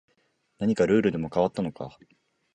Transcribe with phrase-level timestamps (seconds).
[0.57, 1.95] 何かルールでも変わったのか